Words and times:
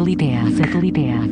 Satelitea, 0.00 0.42
satelitea, 0.56 1.28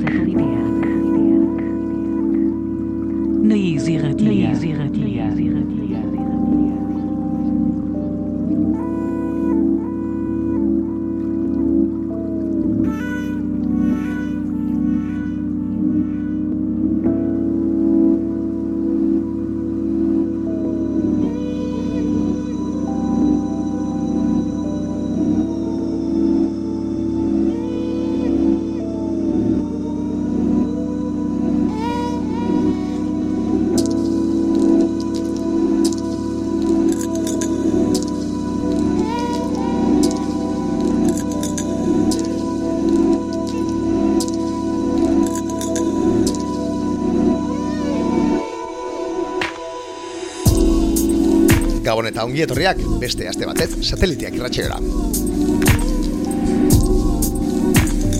eta 52.18 52.24
ongi 52.26 52.40
etorriak 52.42 52.80
beste 52.98 53.28
aste 53.30 53.46
batez 53.46 53.68
sateliteak 53.86 54.34
irratxegera. 54.34 54.78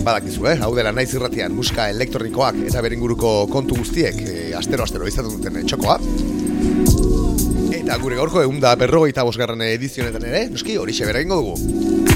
Badakizu, 0.05 0.45
eh? 0.47 0.53
Hau 0.63 0.69
dela 0.77 0.93
naiz 0.95 1.09
irratian 1.11 1.51
musika 1.51 1.89
elektronikoak 1.91 2.61
eta 2.69 2.79
beringuruko 2.85 3.33
kontu 3.51 3.75
guztiek 3.81 4.21
e, 4.23 4.37
astero-astero 4.55 5.09
izaten 5.09 5.35
duten 5.35 5.59
eh, 5.59 5.65
txokoa. 5.67 5.97
Eta 7.75 7.99
gure 7.99 8.15
gaurko 8.21 8.45
egun 8.45 8.63
berrogeita 8.63 9.27
bosgarren 9.27 9.67
edizionetan 9.67 10.29
ere, 10.31 10.45
noski 10.53 10.79
hori 10.79 10.95
xebera 10.95 11.19
ingo 11.19 11.41
dugu. 11.43 12.07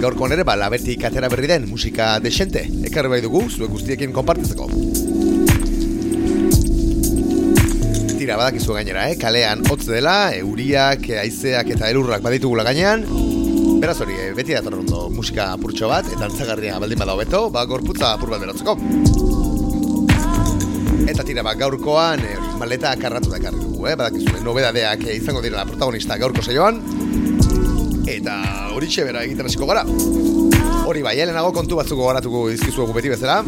Gaurko 0.00 0.32
ere, 0.32 0.48
ba, 0.48 0.56
labetik 0.56 1.04
atera 1.04 1.28
berri 1.28 1.52
den 1.52 1.68
musika 1.68 2.14
desente, 2.24 2.64
ekarri 2.88 3.12
bai 3.12 3.20
dugu, 3.20 3.44
zuek 3.52 3.68
guztiekin 3.76 4.16
konpartitzeko. 4.16 4.61
Tira 8.32 8.46
badakizu 8.46 8.72
gainera, 8.72 9.02
eh? 9.12 9.16
kalean 9.20 9.60
hotz 9.68 9.82
dela, 9.84 10.32
euriak, 10.32 11.02
haizeak 11.20 11.68
eta 11.74 11.90
elurrak 11.92 12.22
baditugula 12.24 12.64
gainean. 12.64 13.02
Beraz 13.82 13.98
hori, 14.00 14.14
eh, 14.16 14.30
beti 14.32 14.54
dator 14.56 14.78
ondo 14.78 15.02
musika 15.12 15.50
apurtxo 15.52 15.90
bat, 15.90 16.08
eta 16.08 16.24
antzagarria 16.30 16.78
baldin 16.80 17.02
bada 17.02 17.12
hobeto, 17.12 17.42
ba 17.52 17.66
gorputza 17.68 18.14
apur 18.14 18.32
bat 18.32 18.40
berotzeko. 18.40 18.72
Eta 21.12 21.26
tira, 21.28 21.44
ba, 21.44 21.52
gaurkoan, 21.60 22.24
eh, 22.24 22.38
maleta 22.56 22.94
karratu 22.96 23.28
da 23.28 23.36
ekarri 23.36 23.60
dugu, 23.60 23.84
eh? 23.90 23.98
badakizu, 24.00 24.38
eh, 24.38 24.40
nobedadeak 24.48 25.04
eh, 25.10 25.18
izango 25.18 25.44
direla 25.44 25.66
protagonista 25.68 26.16
gaurko 26.16 26.40
saioan. 26.40 26.80
Eta 28.08 28.38
hori 28.72 28.88
bera 28.96 29.26
egiten 29.28 29.44
hasiko 29.44 29.68
gara. 29.68 29.84
Hori 30.88 31.02
bai, 31.04 31.18
helenago 31.20 31.52
kontu 31.52 31.76
batzuk 31.76 32.00
goratuko 32.00 32.48
dizkizuegu 32.48 32.96
beti 32.96 33.12
bezala. 33.12 33.42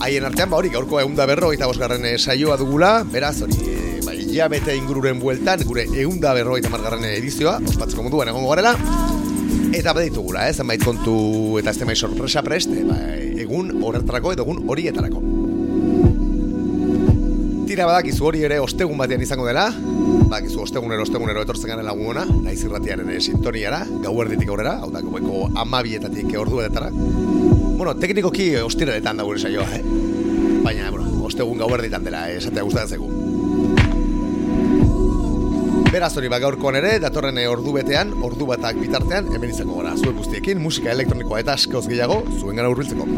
Haien 0.00 0.24
artean, 0.24 0.48
ba 0.48 0.56
hori, 0.56 0.70
gaurko 0.72 0.98
egun 1.02 1.14
da 1.14 1.26
berro 1.28 1.52
eta 1.52 1.68
bosgarren 1.68 2.06
eh, 2.08 2.16
saioa 2.16 2.56
dugula, 2.56 3.02
beraz, 3.04 3.42
hori, 3.44 3.79
hilabete 4.30 4.76
ingururen 4.76 5.18
bueltan, 5.20 5.62
gure 5.66 5.84
egun 5.90 6.20
da 6.22 6.32
berro 6.36 6.56
eta 6.58 6.70
margarren 6.70 7.04
edizioa, 7.10 7.58
ospatzeko 7.66 8.04
moduan 8.06 8.30
egongo 8.30 8.52
garela, 8.52 8.74
eta 9.74 9.94
baditugula, 9.96 10.48
eh, 10.48 10.54
zenbait 10.54 10.82
kontu 10.84 11.58
eta 11.58 11.70
ez 11.70 11.98
sorpresa 11.98 12.42
prest, 12.42 12.70
e, 12.70 12.84
ba, 12.84 12.96
egun 13.16 13.82
horretarako 13.82 14.32
edo 14.32 14.46
egun 14.46 14.64
horietarako. 14.68 15.22
Tira 17.70 17.86
badakizu 17.86 18.26
hori 18.26 18.42
ere 18.42 18.58
ostegun 18.58 18.98
batean 18.98 19.22
izango 19.22 19.46
dela, 19.46 19.68
badakizu 19.70 20.62
ostegunero 20.62 21.02
ostegunero 21.02 21.42
etortzen 21.42 21.70
garen 21.70 21.86
laguna, 21.86 22.24
naiz 22.26 22.58
irratiaren 22.64 23.10
ere 23.10 23.20
sintoniara, 23.20 23.84
gauerditik 24.02 24.50
aurrera, 24.50 24.78
hau 24.82 24.90
da, 24.90 25.02
gaueko 25.06 25.50
amabietatik 25.54 26.34
ordu 26.38 26.62
edetara. 26.64 26.90
Bueno, 26.90 27.94
teknikoki 27.94 28.56
ostiraletan 28.62 29.22
da 29.22 29.26
gure 29.26 29.38
saioa, 29.38 29.68
eh? 29.78 29.82
Baina, 30.64 30.90
bueno, 30.90 31.24
ostegun 31.24 31.58
gauerditan 31.62 32.04
dela, 32.04 32.28
eh, 32.28 32.38
esatea 32.42 32.66
gustatzen 32.66 32.98
zaigu. 32.98 33.19
Beraz 35.90 36.12
hori 36.14 36.28
ba 36.30 36.38
gaurkoan 36.38 36.76
ere, 36.78 36.90
datorren 37.02 37.38
eh, 37.42 37.48
ordu 37.50 37.72
betean, 37.74 38.12
ordu 38.22 38.46
batak 38.46 38.76
bitartean, 38.78 39.26
hemen 39.34 39.50
izango 39.50 39.80
gara, 39.80 39.96
zuen 39.98 40.14
guztiekin, 40.20 40.60
musika 40.62 40.92
elektronikoa 40.92 41.40
eta 41.42 41.56
askoz 41.58 41.82
gehiago, 41.90 42.20
zuen 42.36 42.60
gara 42.60 42.70
urbiltzeko. 42.70 43.08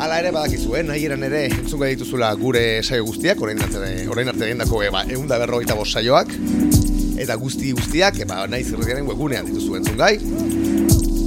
Hala 0.00 0.22
ere 0.22 0.30
badakizu, 0.32 0.72
eh, 0.78 0.82
nahi 0.88 1.04
eran 1.10 1.26
ere 1.28 1.42
entzunga 1.50 1.90
dituzula 1.92 2.30
gure 2.40 2.62
saio 2.80 3.04
guztiak, 3.10 3.44
orain 3.44 3.60
arte, 3.60 3.90
orain 4.14 4.32
arte 4.32 4.48
egindako 4.48 4.80
e, 4.86 4.88
ba, 4.94 5.04
egun 5.04 5.28
da 5.28 5.76
bost 5.76 6.00
saioak, 6.00 6.32
eta 7.20 7.36
guzti 7.44 7.74
guztiak, 7.76 8.16
e, 8.16 8.28
ba, 8.32 8.46
nahi 8.48 8.64
zirretiaren 8.64 9.04
webgunean 9.12 9.52
dituzu 9.52 9.76
entzungai, 9.82 10.14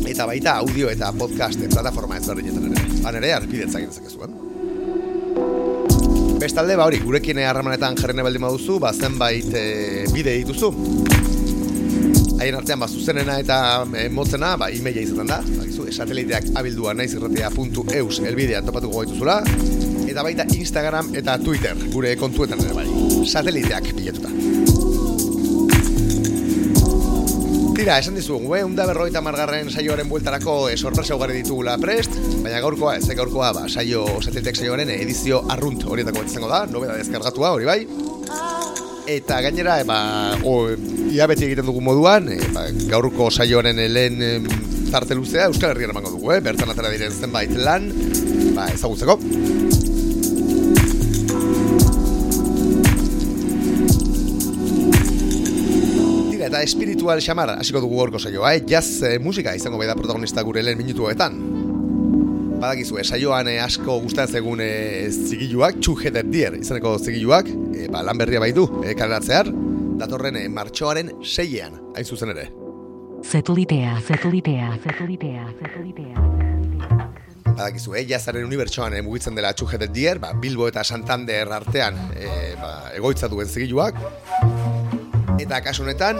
eta 0.09 0.25
baita 0.25 0.57
audio 0.65 0.89
eta 0.89 1.13
podcast 1.13 1.61
plataforma 1.61 2.17
ezberdinetan 2.17 2.73
ere. 2.73 2.89
Han 3.05 3.21
ere, 3.21 3.35
arpidetzak 3.37 3.85
egin 3.85 3.93
dezakezu, 3.93 4.25
eh? 4.25 4.34
Bestalde, 6.45 6.75
ba 6.77 6.85
hori, 6.85 6.99
gurekin 7.01 7.39
harremanetan 7.41 7.95
jarrene 7.97 8.21
baldin 8.21 8.43
baduzu, 8.45 8.75
ba 8.77 8.91
zenbait 8.93 9.47
e, 9.57 9.63
bide 10.13 10.35
dituzu. 10.43 10.69
Haien 12.37 12.59
artean, 12.59 12.83
ba, 12.83 12.85
zuzenena 12.85 13.39
eta 13.41 13.57
e, 13.89 14.03
motzena, 14.13 14.51
ba, 14.61 14.69
e-maila 14.69 15.01
izaten 15.01 15.33
da. 15.33 15.39
Ba, 15.41 15.65
sateliteak 15.95 16.51
abildua 16.61 16.93
naizirratia.eus 17.01 18.21
elbidean 18.29 18.69
topatuko 18.69 19.01
gaituzula. 19.01 19.39
Eta 20.05 20.21
baita 20.21 20.45
Instagram 20.53 21.15
eta 21.17 21.39
Twitter, 21.41 21.81
gure 21.89 22.13
kontuetan 22.21 22.61
ere 22.61 22.77
bai. 22.77 22.87
Sateliteak 23.25 23.95
bilatuta. 23.97 24.74
Tira, 27.85 27.99
esan 28.01 28.15
dizugu, 28.17 28.55
eh? 28.57 28.63
Unda 28.65 28.87
berroita 28.89 29.21
margarren 29.21 29.67
saioaren 29.69 30.07
bueltarako 30.09 30.55
e, 30.71 30.75
sorpresa 30.75 31.13
ugari 31.13 31.35
ditugula 31.37 31.75
prest, 31.77 32.15
baina 32.41 32.57
gaurkoa, 32.63 32.95
ez 32.97 33.05
gaurkoa, 33.19 33.51
ba, 33.53 33.67
saio, 33.69 34.07
sateliteak 34.23 34.57
saioaren 34.57 34.89
edizio 34.95 35.43
arrunt 35.53 35.85
horietako 35.85 36.23
bat 36.23 36.33
izango 36.33 36.49
da, 36.49 36.63
nobeda 36.65 36.95
deskargatua, 36.97 37.53
hori 37.53 37.69
bai. 37.69 37.77
Eta 39.19 39.37
gainera, 39.45 39.77
ba, 39.85 39.99
o, 40.41 40.57
ia 41.13 41.29
beti 41.29 41.45
egiten 41.45 41.69
dugu 41.69 41.85
moduan, 41.85 42.33
e, 42.33 42.41
ba, 42.57 42.65
gaurko 42.89 43.29
saioaren 43.29 43.85
lehen 43.93 44.17
e, 44.17 44.33
tarte 44.89 45.13
luzea 45.13 45.45
Euskal 45.53 45.75
Herrian 45.75 45.93
emango 45.93 46.17
dugu, 46.17 46.33
eh? 46.33 46.41
bertan 46.41 46.73
atara 46.73 46.89
diren 46.89 47.13
zenbait 47.13 47.53
lan, 47.53 47.91
ba, 48.57 48.71
ezagutzeko. 48.73 49.21
Eta 56.55 56.63
espiritual 56.63 57.19
xamar 57.19 57.49
hasiko 57.59 57.81
dugu 57.83 57.97
gorko 57.99 58.19
saioa, 58.19 58.53
eh? 58.55 58.61
jazz 58.63 59.01
eh, 59.03 59.17
musika 59.19 59.51
izango 59.57 59.77
bai 59.77 59.89
da 59.89 59.95
protagonista 59.95 60.43
gure 60.47 60.61
lehen 60.63 60.77
minutu 60.79 61.03
hoetan. 61.03 61.35
Badakizu, 62.61 62.99
eh, 63.01 63.03
saioan 63.03 63.49
eh, 63.51 63.57
asko 63.59 63.97
gustatzen 64.05 64.39
zegun 64.39 64.61
eh, 64.63 65.09
zigiluak, 65.11 65.81
Two 65.83 65.97
Headed 65.99 66.31
Deer 66.31 66.55
izaneko 66.55 66.95
zigiluak, 66.97 67.49
eh, 67.75 67.89
ba, 67.91 68.05
lan 68.07 68.21
berria 68.21 68.39
bai 68.39 68.53
du, 68.55 68.63
eh, 68.85 68.95
kaleratzear, 68.95 69.51
datorren 69.99 70.39
eh, 70.39 70.47
martxoaren 70.47 71.11
seiean, 71.27 71.75
hain 71.91 72.07
zuzen 72.07 72.31
ere. 72.31 72.47
Satelitea, 73.25 73.99
satelitea, 74.07 74.71
satelitea, 74.85 75.49
satelitea. 75.59 76.29
Badakizu, 77.49 77.97
eh, 77.99 78.05
jazzaren 78.07 78.47
unibertsoan 78.47 78.95
eh, 78.95 79.03
mugitzen 79.03 79.35
dela 79.35 79.51
Two 79.51 79.67
Headed 79.67 79.91
Deer, 79.91 80.23
ba, 80.23 80.31
Bilbo 80.39 80.71
eta 80.71 80.87
Santander 80.87 81.51
artean 81.51 81.99
eh, 82.15 82.53
ba, 82.61 82.77
egoitza 82.95 83.27
duen 83.27 83.51
zigiluak, 83.51 83.99
eta 85.39 85.61
kasu 85.63 85.83
honetan 85.83 86.19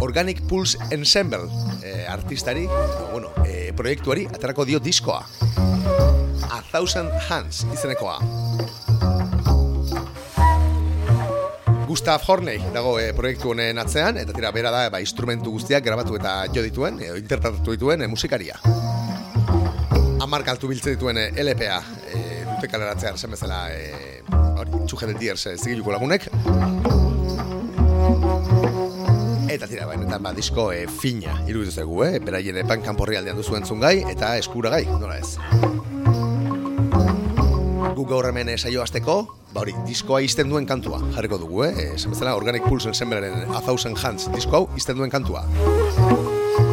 Organic 0.00 0.42
Pulse 0.48 0.78
Ensemble 0.90 1.46
eh, 1.82 2.06
artistari, 2.08 2.66
no, 2.66 3.08
bueno, 3.12 3.30
eh, 3.46 3.72
proiektuari 3.76 4.26
aterako 4.26 4.64
dio 4.64 4.80
diskoa. 4.80 5.22
A 6.50 6.62
Thousand 6.70 7.10
Hands 7.28 7.66
izenekoa. 7.72 8.18
Gustav 11.86 12.20
Horney 12.26 12.58
dago 12.74 12.98
eh, 13.00 13.12
proiektu 13.16 13.54
honen 13.54 13.78
atzean, 13.78 14.18
eta 14.20 14.34
tira 14.36 14.50
bera 14.52 14.72
da 14.74 14.88
ba, 14.90 15.00
instrumentu 15.00 15.54
guztiak 15.54 15.84
grabatu 15.86 16.18
eta 16.18 16.42
jo 16.52 16.64
dituen, 16.66 16.98
e, 17.00 17.12
interpretatu 17.22 17.76
dituen 17.76 18.02
e, 18.02 18.10
musikaria. 18.10 18.58
Amar 20.20 20.44
kaltu 20.44 20.68
biltzen 20.68 20.98
dituen 20.98 21.22
e, 21.22 21.28
LPA, 21.46 21.80
e, 22.10 22.24
dute 22.50 22.72
kaleratzea 22.72 23.14
zen 23.16 23.32
bezala, 23.38 23.68
e, 23.70 24.22
hori, 24.28 24.82
txujetet 24.84 25.22
diers, 25.22 25.46
e, 25.46 25.56
zigiluko 25.56 25.94
lagunek. 25.94 26.28
Eta 29.56 29.64
tira, 29.70 29.86
baina, 29.88 30.04
eta 30.04 30.18
ba, 30.20 30.34
disko 30.36 30.66
e, 30.68 30.82
fina, 30.84 31.38
iruditu 31.48 31.72
zegu, 31.80 32.02
eh? 32.04 32.18
Beraien 32.20 32.58
epan 32.60 32.82
kanporri 32.84 33.16
aldean 33.16 33.38
duzu 33.40 33.56
entzungai, 33.56 33.94
eta 34.12 34.34
eskuragai, 34.36 34.82
nola 34.90 35.16
ez. 35.16 35.38
Guk 37.96 38.10
gaur 38.10 38.28
hemen 38.28 38.50
eh, 38.52 38.58
saio 38.60 38.84
azteko, 38.84 39.14
ba 39.54 39.62
hori, 39.62 39.72
diskoa 39.88 40.20
izten 40.26 40.52
duen 40.52 40.68
kantua, 40.68 41.00
jarriko 41.16 41.40
dugu, 41.40 41.64
eh? 41.70 41.72
Esan 41.94 42.12
bezala, 42.12 42.36
Organic 42.36 42.68
Pulse 42.68 42.92
Ensembleren 42.92 43.48
A 43.48 43.64
Thousand 43.64 43.96
Hands 43.96 44.28
disko 44.36 44.60
hau 44.60 44.66
izten 44.76 45.00
duen 45.00 45.14
kantua. 45.14 45.46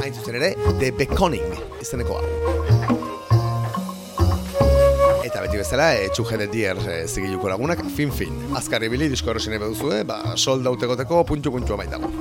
Hain 0.03 0.11
zuzen 0.11 0.41
ere, 0.41 0.51
The 0.83 0.91
Beckoning 0.99 1.55
izeneko 1.79 2.19
hau. 2.19 2.81
bezala, 5.63 5.93
e, 5.95 6.09
txuje 6.11 6.37
de 6.41 6.47
dier 6.51 6.79
e, 6.83 6.95
zigiluko 7.07 7.47
lagunak, 7.47 7.85
fin-fin. 7.95 8.35
Azkarri 8.59 8.89
bili, 8.91 9.07
disko 9.11 9.31
erosine 9.31 9.61
beduzue, 9.61 10.03
ba, 10.07 10.35
solda 10.35 10.73
utekoteko 10.75 11.23
puntu-puntu 11.29 11.77
amaitago. 11.77 12.11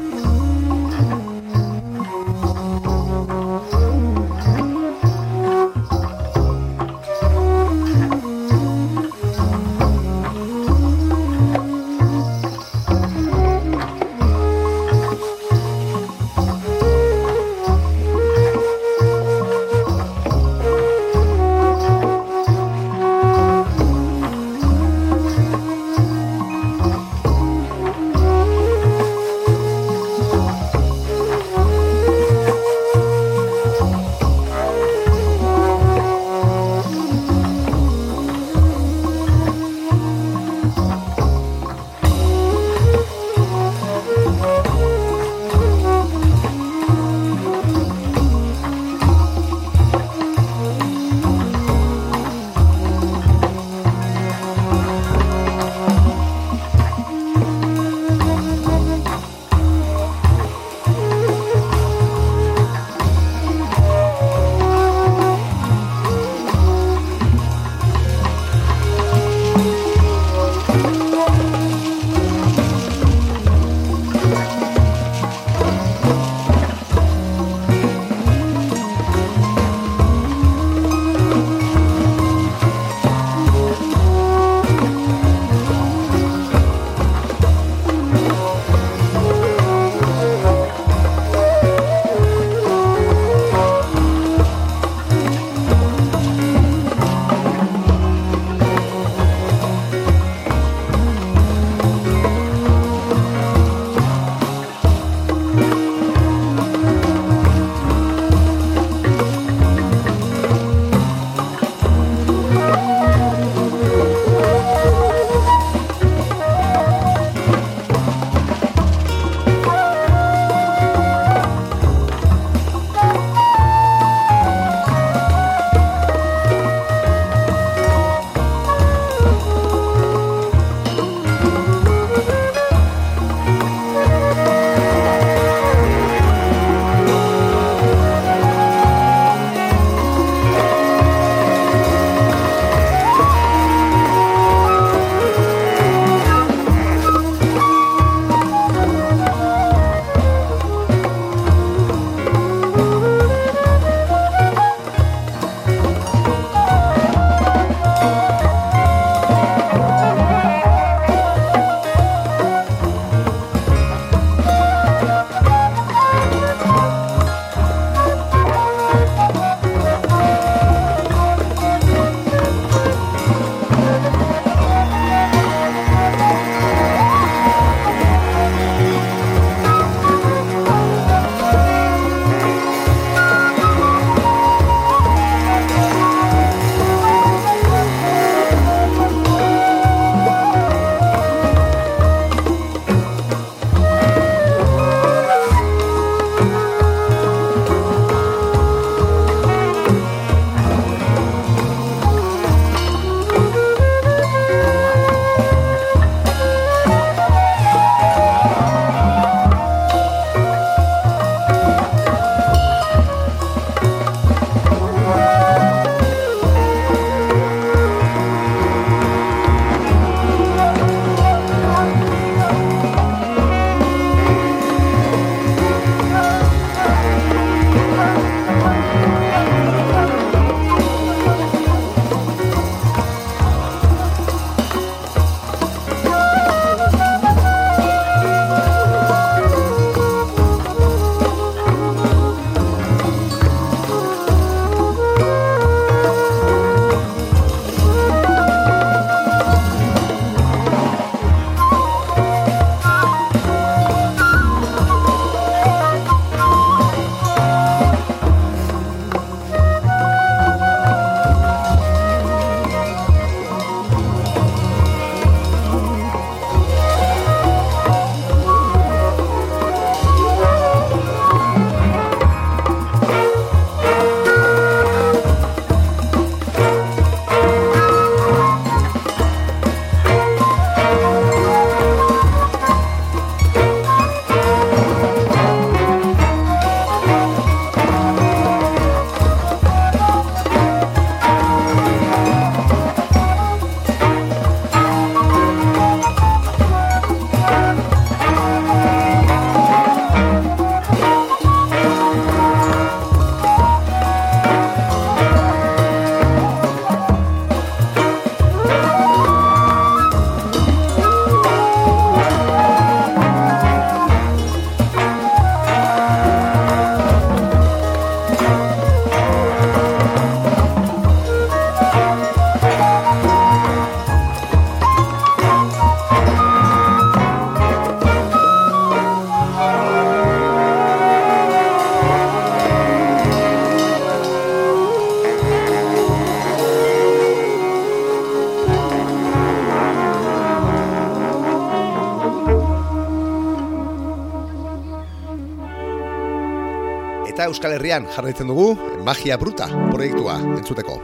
Euskal 347.53 347.75
Herrian 347.77 348.07
jarraitzen 348.09 348.49
dugu 348.49 348.71
Magia 349.05 349.37
Bruta 349.37 349.67
proiektua 349.91 350.39
entzuteko. 350.57 350.95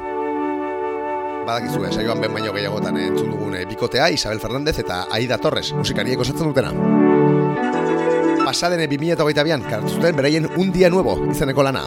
Badakizu, 1.45 1.83
eh, 1.85 1.91
saioan 1.93 2.23
ben 2.25 2.33
baino 2.33 2.55
gehiagotan 2.55 2.97
entzun 2.97 3.35
dugun 3.35 3.57
eh, 3.57 3.67
bikotea 3.69 4.09
Isabel 4.15 4.41
Fernandez 4.41 4.79
eta 4.81 5.03
Aida 5.13 5.37
Torres 5.37 5.75
musikariek 5.77 6.21
osatzen 6.25 6.49
dutena. 6.49 6.73
Pasadene 8.47 8.89
2008an 8.89 9.67
kartzuten 9.69 10.17
beraien 10.17 10.49
un 10.57 10.73
dia 10.73 10.89
nuevo 10.89 11.19
izeneko 11.29 11.67
lana. 11.69 11.85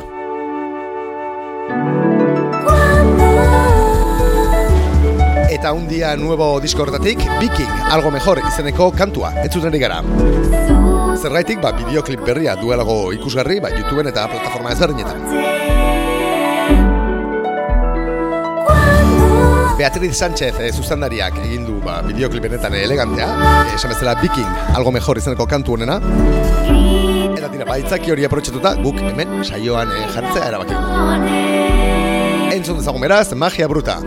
Eta 5.49 5.73
un 5.73 5.89
dia 5.89 6.13
nuevo 6.17 6.59
disko 6.61 6.85
horretatik 6.85 7.25
Viking, 7.39 7.81
algo 7.89 8.13
mejor 8.13 8.45
izeneko 8.45 8.91
kantua, 8.93 9.33
ez 9.41 9.49
zuten 9.53 9.79
gara. 9.81 10.01
Zergaitik, 11.21 11.59
ba, 11.61 11.69
bideoklip 11.77 12.23
berria 12.25 12.55
duelago 12.57 13.11
ikusgarri, 13.13 13.59
ba, 13.61 13.69
YouTubeen 13.75 14.09
eta 14.09 14.23
plataforma 14.31 14.71
ezberdinetan. 14.73 15.19
Beatriz 19.77 20.15
Sánchez 20.17 20.55
e, 20.61 20.71
zuzendariak 20.73 21.37
egin 21.43 21.67
du 21.67 21.77
ba, 21.85 21.99
bideoklipenetan 22.07 22.73
elegantea, 22.79 23.27
e, 23.67 23.75
esan 23.77 23.93
bezala 23.93 24.15
Viking, 24.21 24.49
algo 24.77 24.93
mejor 24.97 25.21
izeneko 25.21 25.45
kantu 25.49 25.77
honena. 25.77 25.99
Eta 27.37 27.49
tira, 27.53 27.69
baitzaki 27.69 28.13
hori 28.15 28.25
aprotxetuta, 28.25 28.73
guk 28.81 28.97
hemen 29.05 29.43
saioan 29.45 29.93
e, 29.93 30.03
jartzea 30.17 30.49
erabaki. 30.49 30.73
Entzun 32.57 32.81
dezagun 32.81 33.05
beraz, 33.05 33.27
magia 33.37 33.69
bruta. 33.69 34.01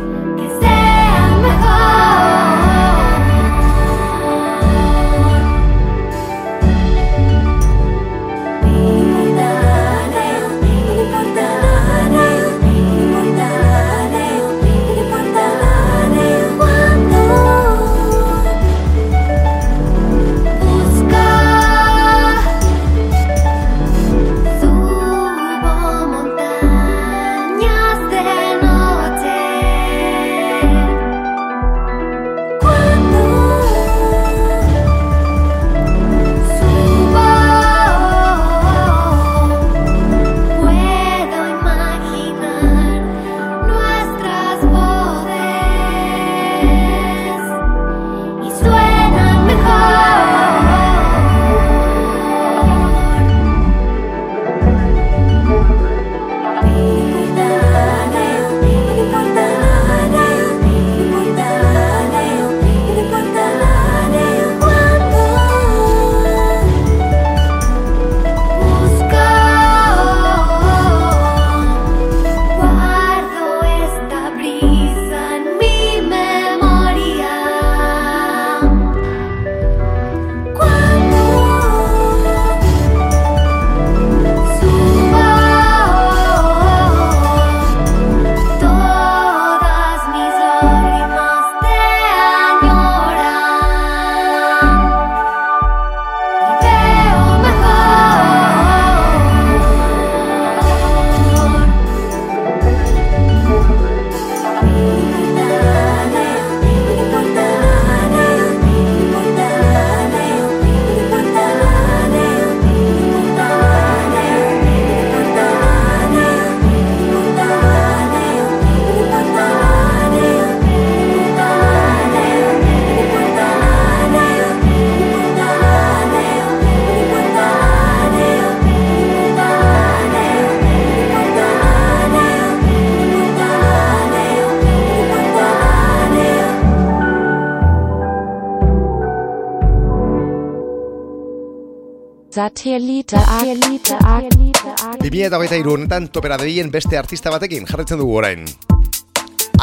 Satellite, 142.45 143.17
Satellite, 143.17 143.97
Satellite, 143.97 145.01
Bimia 145.01 145.31
eta 145.31 145.39
hogeita 145.39 145.57
iru 145.57 145.79
honetan 145.79 146.11
topera 146.13 146.37
dedien 146.37 146.69
beste 146.69 146.99
artista 147.01 147.31
batekin 147.33 147.65
jarretzen 147.65 147.97
dugu 147.97 148.19
orain. 148.19 148.45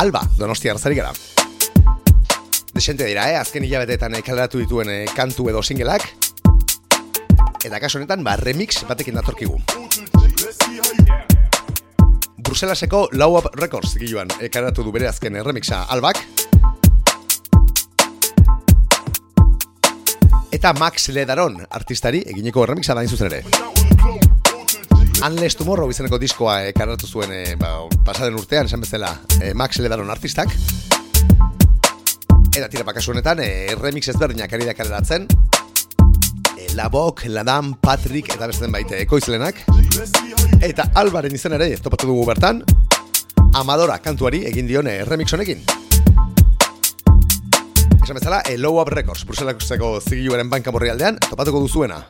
Alba, 0.01 0.23
donostia 0.39 0.73
arzari 0.73 0.97
gara. 0.97 1.11
Desente 2.73 3.05
dira, 3.05 3.27
eh? 3.29 3.37
azken 3.37 3.67
hilabetetan 3.67 4.17
eh, 4.17 4.23
kaleratu 4.25 4.63
dituen 4.63 4.89
eh, 4.89 5.05
kantu 5.13 5.51
edo 5.53 5.61
singelak. 5.61 6.07
Eta 7.61 7.77
kaso 7.77 8.01
honetan, 8.01 8.25
ba, 8.25 8.33
remix 8.41 8.81
batekin 8.89 9.21
datorkigu. 9.21 9.61
Bruselaseko 12.41 13.09
Low 13.13 13.37
Up 13.37 13.53
Records 13.61 13.93
giluan 14.01 14.33
eh, 14.39 14.49
kaleratu 14.49 14.81
du 14.81 14.95
bere 14.97 15.11
azken 15.13 15.37
eh, 15.37 15.45
remixa 15.45 15.85
Albak. 15.85 16.25
Eta 20.51 20.73
Max 20.73 21.07
Ledaron 21.15 21.55
artistari 21.71 22.19
egineko 22.27 22.65
remixa 22.67 22.93
da 22.93 23.05
zuzen 23.07 23.31
ere. 23.31 23.39
Unless 25.23 25.55
Tomorrow 25.55 25.89
izeneko 25.93 26.19
diskoa 26.19 26.57
e, 26.67 26.73
karatu 26.75 27.07
zuen 27.07 27.31
e, 27.31 27.55
ba, 27.55 27.69
pasaden 28.03 28.35
urtean, 28.35 28.67
esan 28.67 28.83
bezala, 28.83 29.13
e, 29.39 29.53
Max 29.53 29.79
Ledaron 29.79 30.11
artistak. 30.11 30.51
Eta 32.51 32.67
tira 32.67 32.83
pakasu 32.83 33.13
honetan, 33.13 33.39
e, 33.39 33.75
remix 33.79 34.09
ezberdinak 34.11 34.51
ari 34.51 34.67
da 34.67 34.75
kaleratzen. 34.75 35.29
E, 36.57 36.73
Labok, 36.75 37.23
Ladam, 37.31 37.77
Patrick 37.79 38.33
eta 38.35 38.49
beste 38.51 38.67
baite 38.67 38.99
ekoizlenak. 39.05 39.63
Eta 40.59 40.91
Albaren 40.99 41.37
izen 41.37 41.55
ere, 41.55 41.71
topatu 41.79 42.11
dugu 42.11 42.27
bertan, 42.27 42.65
Amadora 43.55 44.01
kantuari 44.03 44.43
egin 44.51 44.67
dion 44.67 44.91
remix 45.07 45.31
honekin. 45.31 45.63
Esan 48.11 48.19
bezala, 48.19 48.41
e, 48.45 48.57
Low 48.57 48.81
Up 48.81 48.89
Records, 48.89 49.23
Bruselako 49.23 50.01
zigiluaren 50.03 50.49
banka 50.51 50.73
morri 50.75 50.89
aldean, 50.91 51.15
topatuko 51.29 51.61
duzuena. 51.63 52.01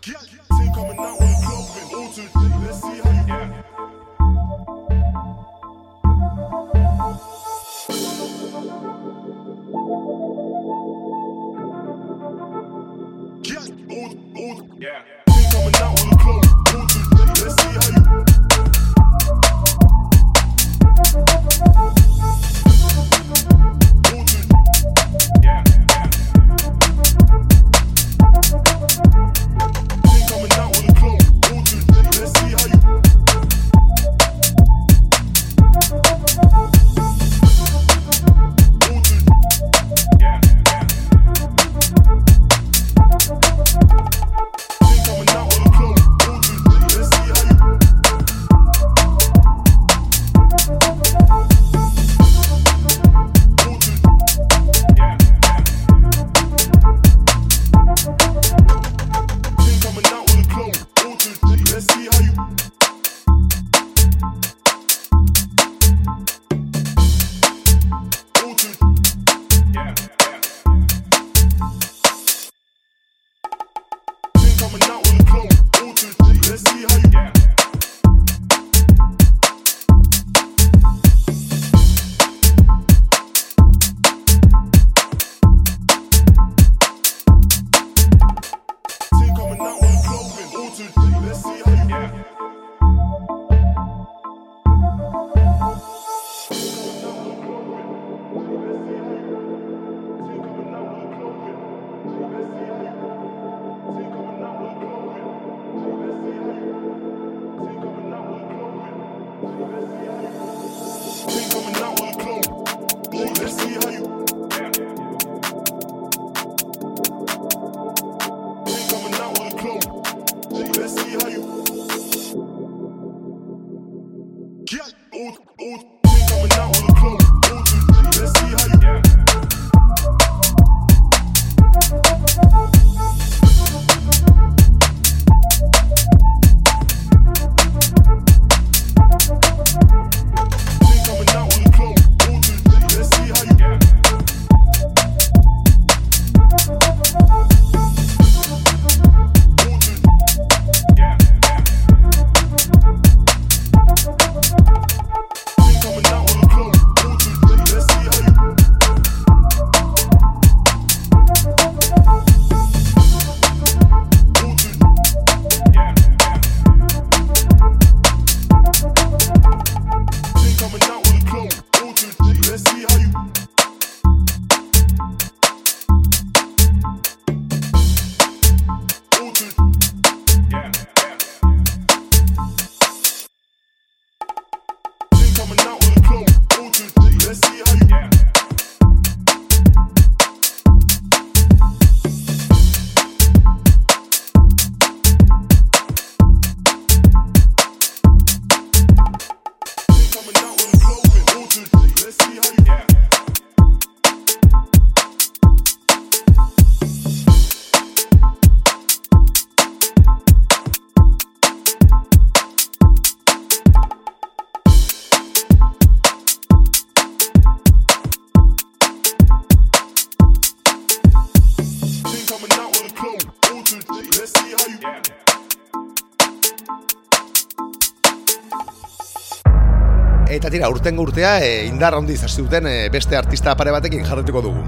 Tira, 230.51 230.70
urtengo 230.70 231.01
urtea 231.07 231.40
e, 231.40 231.66
indar 231.66 231.96
handi 231.96 232.18
hasi 232.20 232.42
duten 232.44 232.68
e, 232.68 232.90
beste 232.92 233.18
artista 233.18 233.55
pare 233.55 233.72
batekin 233.72 234.03
jarretuko 234.05 234.42
dugu. 234.44 234.64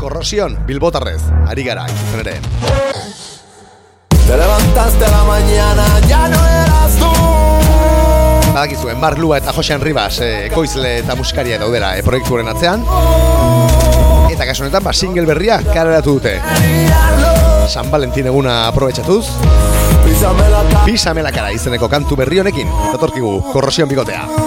Korrosion, 0.00 0.56
Bilbotarrez, 0.66 1.20
ari 1.46 1.64
gara, 1.64 1.84
izuzen 1.92 2.22
ere. 2.24 2.34
Te 4.26 4.36
levantaste 4.36 5.10
la 5.12 5.22
mañana, 5.24 5.86
ya 6.08 6.28
no 6.28 6.40
eras 6.48 6.96
tú. 6.98 7.12
Badakizu, 8.54 8.88
Enbar 8.88 9.18
Lua 9.18 9.38
eta 9.38 9.52
Josean 9.52 9.84
Ribas 9.84 10.18
e, 10.20 10.46
ekoizle 10.46 10.98
eta 11.02 11.14
musikaria 11.14 11.60
daudera 11.60 11.92
e, 11.98 12.02
proiektuaren 12.02 12.48
atzean. 12.48 12.82
Eta 14.32 14.48
kasu 14.48 14.64
honetan, 14.64 14.84
ba, 14.84 14.96
single 14.96 15.28
berria 15.28 15.60
kareratu 15.60 16.16
dute. 16.16 16.38
San 17.68 17.90
Valentin 17.90 18.32
eguna. 18.32 18.72
Písame 20.86 21.22
la 21.22 21.32
cara 21.32 21.52
izeneko 21.52 21.88
kantu 21.88 22.16
berri 22.16 22.40
honekin. 22.40 22.70
Datorkigu, 22.94 23.40
korrosion 23.52 23.88
bigotea. 23.88 24.45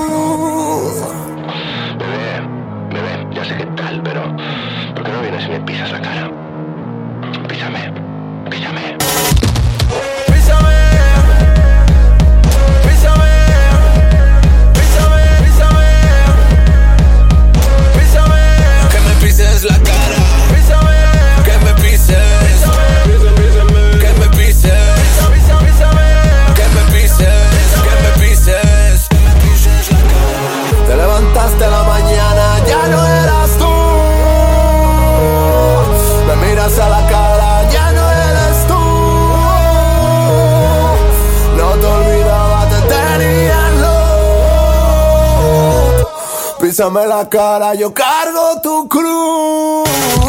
Písame 46.80 47.06
la 47.08 47.28
cara, 47.28 47.76
yo 47.76 47.94
cargo 47.94 48.62
tu 48.64 48.88
cruz. 48.88 50.29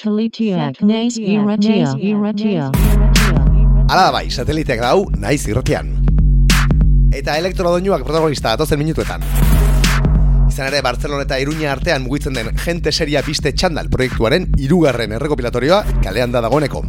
Satellitiak. 0.00 0.78
Naiz 0.80 1.18
irratia. 1.20 2.70
Hala 3.90 4.04
da 4.06 4.12
bai, 4.14 4.30
sateliteak 4.32 4.80
dau, 4.80 5.02
naiz 5.20 5.42
irratian. 5.44 5.90
Eta 7.12 7.34
elektrodoinuak 7.36 8.06
protagonista 8.06 8.54
atozen 8.56 8.80
minutuetan. 8.80 9.20
Izan 10.48 10.70
ere, 10.70 10.80
Barcelona 10.80 11.26
eta 11.26 11.36
Iruña 11.42 11.74
artean 11.74 12.06
mugitzen 12.06 12.32
den 12.32 12.48
Gente 12.56 12.92
Seria 12.92 13.20
Biste 13.26 13.52
Txandal 13.52 13.90
proiektuaren 13.92 14.48
irugarren 14.56 15.12
errekopilatorioa 15.18 15.82
kalean 16.00 16.32
da 16.32 16.40
dagoeneko. 16.46 16.80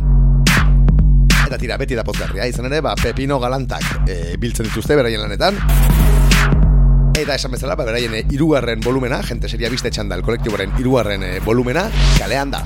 Eta 1.50 1.60
tira, 1.60 1.76
beti 1.82 2.00
da 2.00 2.08
pozgarria, 2.08 2.48
izan 2.48 2.72
ere, 2.72 2.80
ba, 2.80 2.96
Pepino 2.96 3.42
Galantak 3.44 4.08
e, 4.08 4.38
biltzen 4.40 4.72
dituzte 4.72 4.96
beraien 4.96 5.26
lanetan. 5.26 5.60
Eta 7.12 7.36
esan 7.36 7.52
bezala, 7.52 7.76
ba, 7.76 7.84
beraien 7.92 8.16
e, 8.16 8.24
irugarren 8.32 8.80
volumena, 8.80 9.20
Gente 9.28 9.52
Seria 9.52 9.70
Biste 9.70 9.92
Txandal 9.92 10.24
kolektiboaren 10.24 10.80
irugarren 10.80 11.28
e, 11.28 11.36
volumena, 11.44 11.90
kalean 12.16 12.56
da. 12.56 12.64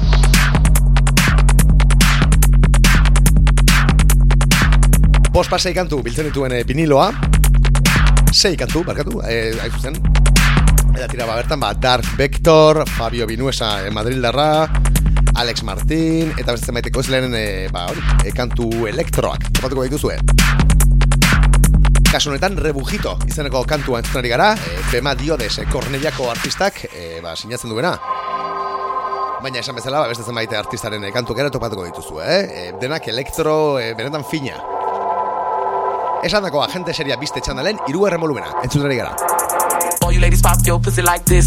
Bost 5.35 5.51
pasei 5.51 5.73
kantu 5.75 5.97
biltzen 5.99 6.29
dituen 6.29 6.53
e, 6.55 6.61
viniloa. 6.63 7.09
Sei 8.31 8.53
kantu, 8.55 8.85
barkatu, 8.87 9.17
e, 9.27 9.49
hain 9.59 9.73
zuzen. 9.75 9.97
Eta 10.93 11.09
tira, 11.11 11.25
ba, 11.27 11.33
bertan, 11.35 11.59
ba, 11.59 11.73
Dark 11.75 12.07
Vector, 12.15 12.85
Fabio 12.87 13.27
Binuesa 13.27 13.81
e, 13.83 13.89
Madrildarra 13.91 14.63
Alex 15.35 15.65
Martin, 15.67 16.31
eta 16.39 16.55
beste 16.55 16.71
maiteko 16.71 17.03
ez 17.03 17.11
lehenen, 17.11 17.35
e, 17.35 17.65
ba, 17.67 17.83
hori, 17.91 17.99
e, 18.23 18.31
kantu 18.31 18.69
elektroak 18.87 19.49
Topatuko 19.49 19.83
dituzue. 19.83 20.15
Kasu 22.07 22.31
honetan, 22.31 22.55
Rebujito 22.55 23.17
izeneko 23.27 23.65
kantua 23.67 23.99
entzuten 23.99 24.21
ari 24.21 24.31
gara 24.31 24.53
e, 24.55 24.77
Bema 24.93 25.17
Diodes, 25.19 25.57
e, 25.59 25.65
Korneliako 25.67 26.29
artistak, 26.31 26.79
e, 26.93 27.19
ba, 27.25 27.35
sinatzen 27.35 27.75
duena. 27.75 27.91
Baina 29.43 29.59
esan 29.59 29.75
bezala, 29.75 30.05
ba, 30.05 30.13
beste 30.15 30.23
zenbait 30.23 30.55
artistaren 30.61 31.03
e, 31.03 31.11
kantuak 31.11 31.43
ere 31.43 31.51
topatuko 31.51 31.83
dituzue, 31.89 32.23
eh? 32.23 32.39
E, 32.45 32.65
denak 32.79 33.11
elektro, 33.11 33.57
e, 33.83 33.91
benetan 33.99 34.23
fina 34.31 34.63
Esan 36.25 36.41
dako 36.41 36.63
agente 36.63 36.89
seria 36.97 37.15
biste 37.21 37.37
txandalen 37.37 37.77
irugarren 37.85 38.17
volumena. 38.17 38.47
Entzuten 38.65 38.87
ari 38.87 38.95
gara. 38.97 39.11
All 40.01 40.11
you 40.11 40.19
ladies 40.19 40.41
pop 40.41 40.57
your 40.65 40.79
pussy 40.81 41.03
like 41.05 41.23
this. 41.25 41.45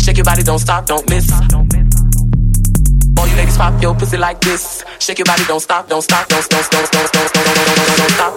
Shake 0.00 0.16
your 0.16 0.24
body, 0.24 0.42
don't 0.42 0.58
stop, 0.58 0.86
don't 0.86 1.04
miss. 1.10 1.28
All 3.18 3.28
you 3.28 3.36
ladies 3.36 3.58
pop 3.58 3.76
your 3.82 3.94
pussy 3.94 4.16
like 4.16 4.40
this. 4.40 4.82
Shake 5.00 5.18
your 5.18 5.26
body, 5.26 5.44
don't 5.44 5.60
stop, 5.60 5.86
don't 5.86 6.00
stop, 6.00 6.26
don't 6.28 6.48
don't 6.48 6.70
don't 6.72 6.88
don't 6.92 7.12
don't 7.12 7.34
don't 7.34 7.44
don't 7.44 7.76
don't 7.76 7.98
don't 8.00 8.12
stop. 8.16 8.32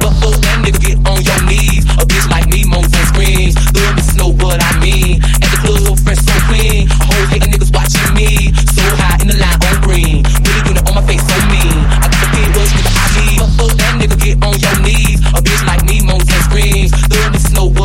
But 0.00 0.12
fuck 0.24 0.40
that 0.40 0.56
nigga, 0.64 0.80
get 0.80 0.96
on 1.12 1.20
your 1.20 1.40
knees. 1.44 1.84
A 2.00 2.08
bitch 2.08 2.24
like 2.32 2.48
me 2.48 2.64
moans 2.64 2.88
and 2.96 3.06
screams. 3.12 3.54
Little 3.76 3.92
bitches 4.00 4.42
what 4.42 4.64
I 4.64 4.80
mean. 4.80 5.20
At 5.44 5.52
the 5.52 5.60
club, 5.60 6.00
fresh 6.00 6.24
so 6.24 6.32
clean. 6.48 6.88
Whole 7.04 7.26
hating 7.28 7.52
niggas 7.52 7.68
watching 7.68 8.14
me. 8.16 8.56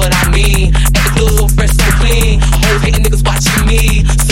What 0.03 0.13
I 0.13 0.29
mean. 0.31 0.75
At 0.75 0.91
the 0.93 1.11
club, 1.15 1.51
fresh 1.51 1.71
so 1.71 1.87
clean. 2.03 2.39
Whole 2.41 2.79
hating 2.79 3.03
niggas 3.03 3.23
watching 3.25 3.65
me. 3.65 4.22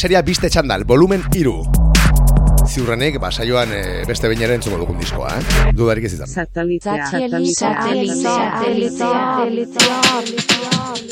Tira, 0.00 0.08
gente 0.08 0.16
seria 0.16 0.22
biste 0.22 0.48
txandal, 0.48 0.84
volumen 0.84 1.22
iru. 1.36 1.60
Ziurrenik, 2.64 3.18
ba, 3.20 3.30
saioan 3.30 3.68
eh, 3.74 4.04
beste 4.08 4.28
bain 4.30 4.40
ere 4.40 4.54
entzuko 4.56 4.78
dugun 4.80 4.96
diskoa, 4.96 5.28
eh? 5.36 5.72
Dudarik 5.76 6.04
ez 6.06 6.14
izan. 6.14 6.26
Satelitea. 6.26 7.04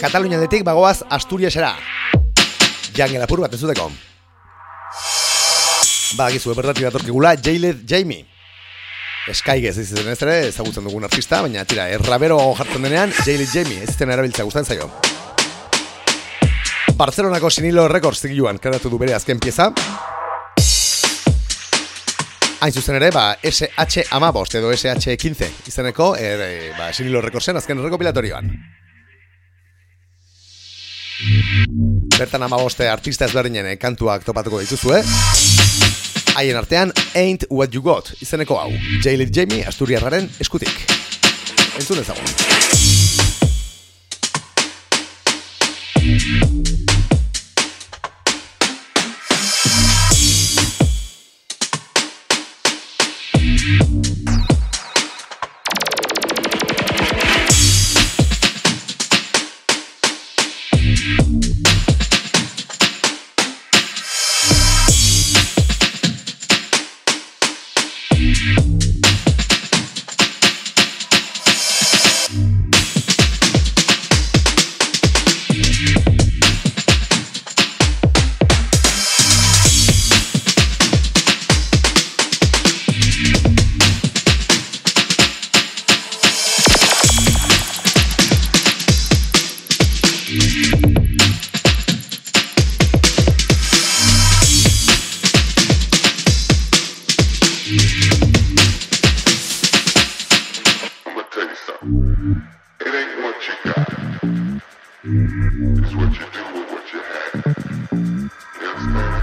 Katalunia 0.01 0.41
detik 0.41 0.65
bagoaz 0.65 1.03
Asturiasera. 1.11 1.75
Jangel 2.97 3.23
apur 3.23 3.41
bat 3.45 3.53
entzuteko. 3.53 3.91
Badakizu, 6.17 6.55
bertati 6.57 6.89
datorkigula, 6.89 7.37
Jailed 7.37 7.85
Jamie. 7.85 8.25
Eskaigez 9.29 9.77
ez 9.77 9.91
izan 9.91 10.09
ez 10.09 10.23
ere, 10.23 10.49
ezagutzen 10.49 10.89
dugun 10.89 11.05
artista, 11.05 11.43
baina 11.45 11.69
tira, 11.69 11.91
errabero 11.93 12.41
jartzen 12.57 12.89
denean, 12.89 13.13
Jailed 13.21 13.53
Jamie, 13.53 13.83
ez 13.85 13.93
izan 13.93 14.17
erabiltza 14.17 14.49
guztan 14.49 14.65
zaio. 14.65 14.89
Barcelonako 16.99 17.49
Sinilo 17.51 17.87
Records 17.87 18.19
zigiluan 18.25 18.57
kreatu 18.59 18.91
du 18.91 18.99
bere 18.99 19.13
azken 19.15 19.39
pieza. 19.39 19.69
Hain 22.59 22.75
zuzen 22.75 22.99
ere, 22.99 23.13
ba, 23.15 23.37
SH 23.39 24.09
amabost 24.19 24.57
edo 24.59 24.73
SH 24.75 25.15
15 25.15 25.69
izeneko, 25.71 26.09
er, 26.19 26.43
e, 26.43 26.73
ba, 26.75 26.91
Sinilo 26.93 27.23
Recordsen 27.23 27.57
azken 27.57 27.79
rekopilatorioan. 27.85 28.51
Bertan 32.19 32.43
amaboste 32.43 32.91
artista 32.91 33.31
ezberdinen 33.31 33.71
eh, 33.71 33.79
kantuak 33.79 34.27
topatuko 34.27 34.59
dituzue. 34.59 34.99
Haien 36.35 36.59
artean, 36.59 36.91
Ain't 37.15 37.47
What 37.47 37.79
You 37.79 37.83
Got 37.87 38.17
izeneko 38.19 38.59
hau. 38.59 38.73
Jailid 39.07 39.31
Jamie 39.31 39.63
Asturiarraren 39.71 40.27
eskutik. 40.43 40.75
Entzun 41.79 42.03
ezagun. 42.03 42.98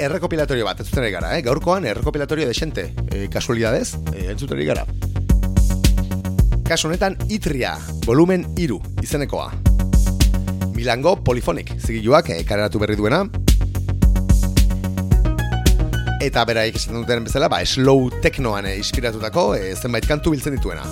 errekopilatorio 0.00 0.64
bat, 0.64 0.80
entzuten 0.80 1.06
gara, 1.12 1.34
eh? 1.36 1.42
gaurkoan 1.44 1.84
errekopilatorio 1.84 2.48
desente, 2.48 2.90
e, 3.12 3.26
kasualidadez, 3.32 3.94
e, 4.14 4.30
entzuten 4.32 4.60
gara. 4.64 4.86
Kasu 6.66 6.88
honetan 6.88 7.18
Itria, 7.28 7.74
volumen 8.06 8.46
iru, 8.58 8.80
izenekoa. 9.02 9.50
Milango 10.76 11.16
Polifonik, 11.24 11.74
zigiluak 11.78 12.30
e, 12.32 12.40
kareratu 12.48 12.80
berri 12.80 12.96
duena. 12.96 13.24
Eta 16.20 16.44
beraik 16.48 16.76
esaten 16.76 17.00
duten 17.02 17.26
bezala, 17.28 17.50
ba, 17.52 17.60
slow 17.66 18.08
teknoan 18.24 18.70
e, 18.70 18.78
inspiratutako 18.80 19.50
e, 19.58 19.74
zenbait 19.76 20.08
kantu 20.08 20.32
biltzen 20.36 20.56
dituena. 20.56 20.86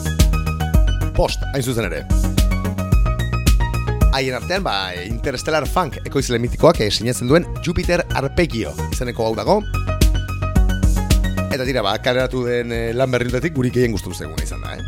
Post, 1.16 1.48
hain 1.54 1.64
zuzen 1.64 1.88
ere. 1.88 2.04
Haien 4.12 4.34
artean, 4.34 4.62
ba, 4.64 4.94
Interstellar 5.04 5.66
Funk 5.68 5.98
ekoizle 6.08 6.38
mitikoak 6.40 6.80
e, 6.80 6.88
sinatzen 6.90 7.28
duen 7.28 7.44
Jupiter 7.64 8.00
Arpeggio 8.16 8.72
izeneko 8.92 9.26
hau 9.26 9.34
dago. 9.36 9.58
Eta 11.52 11.64
tira, 11.64 11.82
ba, 11.84 11.92
kareratu 12.02 12.44
den 12.46 12.72
e, 12.72 12.80
lan 12.96 13.12
berriuntatik 13.12 13.52
gurik 13.56 13.76
egin 13.76 13.92
guztu 13.92 14.14
zeguna 14.14 14.42
izan 14.44 14.64
da, 14.64 14.76
eh? 14.78 14.82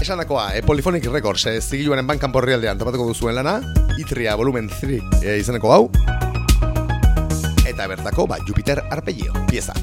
Esandakoa, 0.00 0.56
e, 0.56 0.64
Polyphonic 0.64 1.04
Records, 1.12 1.44
e, 1.52 1.60
zigiluaren 1.60 2.08
bankan 2.08 2.32
porrialdean 2.32 2.80
topatuko 2.80 3.10
duzuen 3.12 3.36
lana, 3.36 3.60
Itria 4.00 4.32
volumen 4.40 4.72
3 4.72 5.02
e, 5.20 5.36
izeneko 5.44 5.74
hau, 5.76 5.84
eta 7.68 7.86
bertako, 7.86 8.26
ba, 8.32 8.40
Jupiter 8.48 8.80
Arpeggio, 8.88 9.32
pieza. 9.52 9.76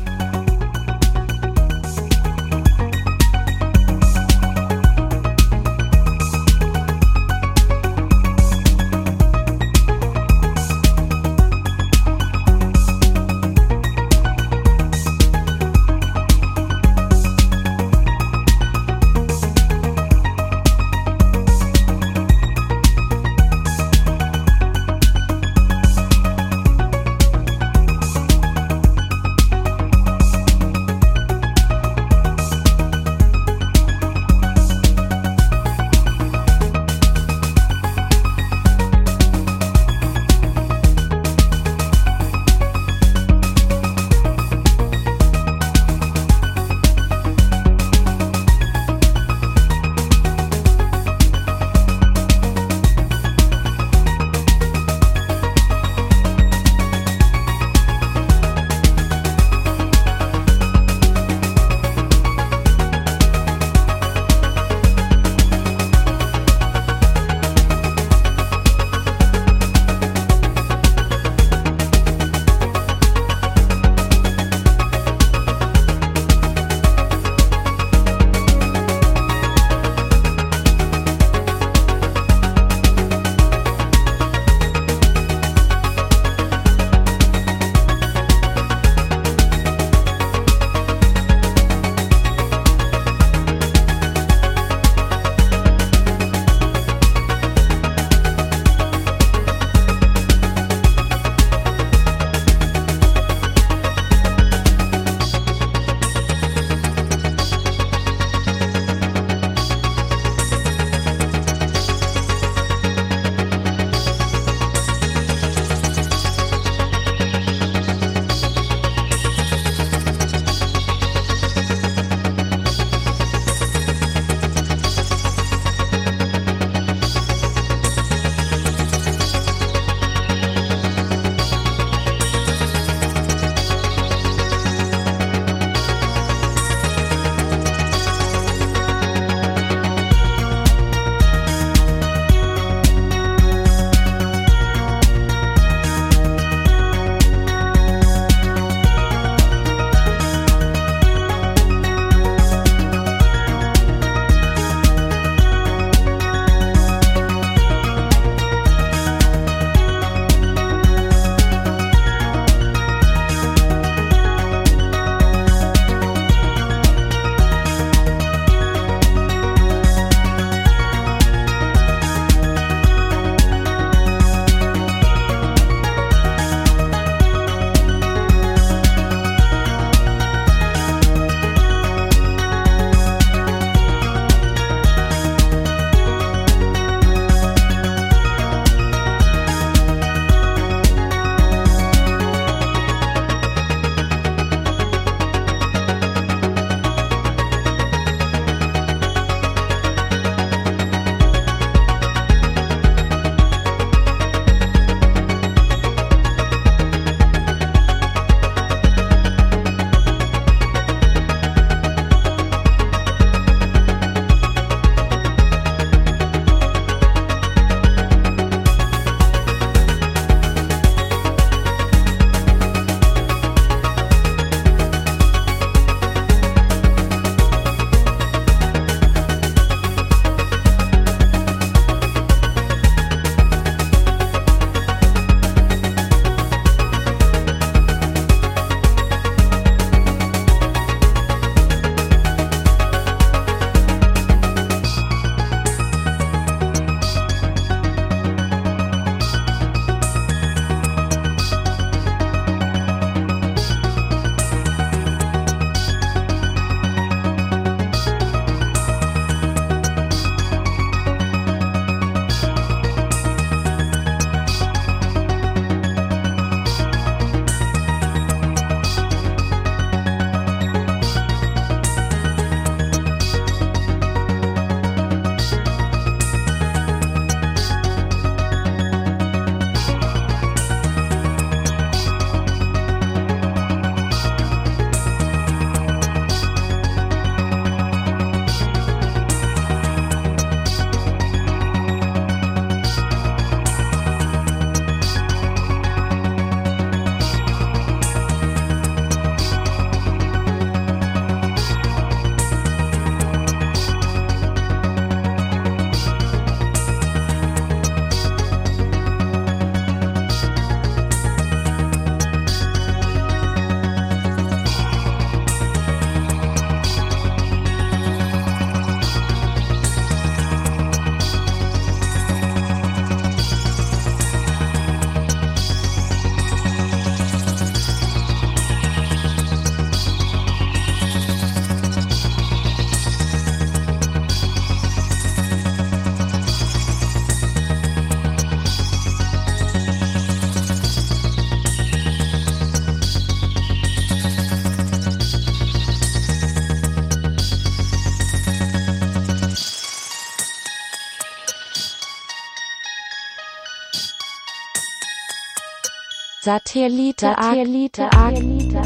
Satellite 356.45 357.25
Satellite 357.25 358.07
Satellite 358.11 358.77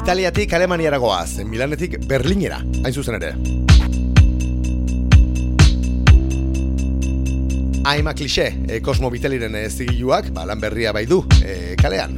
Italiatik 0.00 0.52
Alemaniara 0.52 1.00
goaz, 1.02 1.40
Milanetik 1.42 1.96
Berlinera, 2.06 2.60
hain 2.84 2.94
zuzen 2.94 3.18
ere. 3.18 3.32
Aima 7.82 8.14
klixe, 8.14 8.46
e, 8.68 8.78
Cosmo 8.78 9.10
Viteliren 9.10 9.58
e, 9.58 9.64
zigiluak, 9.74 10.30
ba, 10.30 10.46
lan 10.46 10.62
berria 10.62 10.94
bai 10.94 11.02
du, 11.10 11.24
e, 11.42 11.74
kalean. 11.82 12.14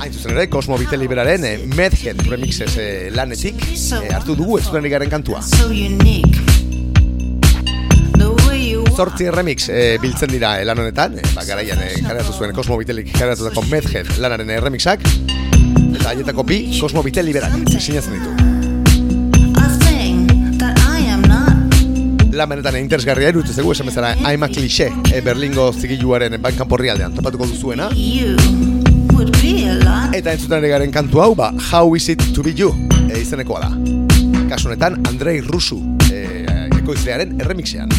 Hain 0.00 0.10
zuzen 0.10 0.34
ere, 0.34 0.48
Cosmo 0.50 0.74
Viteli 0.82 1.06
beraren 1.06 1.46
e, 1.46 1.56
Medhead 1.78 2.26
remixes 2.26 2.74
e, 2.74 2.90
lanetik 3.14 3.62
e, 4.02 4.06
hartu 4.18 4.34
dugu 4.34 4.58
ez 4.58 4.66
garen 4.66 5.14
kantua. 5.14 5.42
so 5.46 5.68
unique. 5.68 6.47
Zortzi 8.98 9.28
remix 9.30 9.68
e, 9.70 9.96
biltzen 10.02 10.32
dira 10.32 10.56
e, 10.58 10.64
lan 10.66 10.80
honetan, 10.82 11.12
e, 11.14 11.22
ba, 11.30 11.44
garaian 11.46 11.78
e, 11.78 11.92
zuen 12.32 12.50
Cosmo 12.50 12.74
Vitelik 12.80 13.12
kaleratutako 13.14 13.62
Medhead 13.70 14.08
lanaren 14.18 14.50
e, 14.50 14.56
remixak, 14.58 15.04
eta 15.94 16.08
haietako 16.10 16.42
bi 16.42 16.56
Cosmo 16.80 17.04
Viteli 17.06 17.30
berak 17.36 17.52
sinatzen 17.78 18.16
ditu. 18.16 18.30
a. 21.30 21.44
Lan 22.40 22.50
benetan 22.50 22.80
interesgarria 22.80 23.30
iruditu 23.30 23.54
zegu 23.54 23.70
esan 23.70 23.86
bezala 23.86 24.16
Aima 24.26 24.48
klixe 24.50 24.90
e, 25.12 25.20
Berlingo 25.22 25.70
zigiluaren 25.72 26.34
bankan 26.42 26.66
porrialdean 26.66 27.14
topatuko 27.14 27.46
duzuena. 27.46 27.86
A. 27.94 27.94
Eta 30.10 30.34
entzuten 30.34 30.58
ari 30.58 30.72
garen 30.74 30.90
kantu 30.90 31.22
hau, 31.22 31.36
ba, 31.38 31.52
How 31.70 31.94
is 31.94 32.08
it 32.10 32.34
to 32.34 32.42
be 32.42 32.50
you, 32.50 32.74
e, 33.06 33.20
izenekoa 33.22 33.62
da. 33.62 33.70
Kasu 34.50 34.72
honetan, 34.72 34.98
Andrei 35.06 35.38
Rusu, 35.46 35.78
e, 36.10 36.24
ekoizlearen 36.80 37.38
erremixean. 37.46 37.94